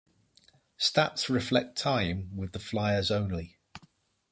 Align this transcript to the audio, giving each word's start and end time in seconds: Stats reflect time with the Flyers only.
Stats 0.79 1.29
reflect 1.29 1.77
time 1.77 2.35
with 2.35 2.53
the 2.53 2.59
Flyers 2.59 3.11
only. 3.11 3.59